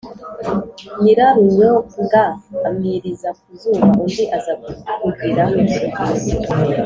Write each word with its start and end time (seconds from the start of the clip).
nyirarunyonga 1.01 2.23
amwiriza 2.67 3.29
ku 3.39 3.47
zuba; 3.59 3.85
undi 4.03 4.23
aza 4.37 4.53
kugira 4.99 5.43